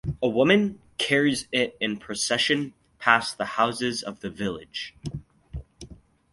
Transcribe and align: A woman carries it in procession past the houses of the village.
A 0.19 0.27
woman 0.27 0.81
carries 0.97 1.47
it 1.51 1.77
in 1.79 1.97
procession 1.99 2.73
past 2.97 3.37
the 3.37 3.45
houses 3.45 4.01
of 4.01 4.21
the 4.21 4.31
village. 4.31 4.95